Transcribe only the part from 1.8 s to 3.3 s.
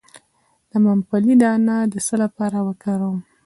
د څه لپاره وکاروم؟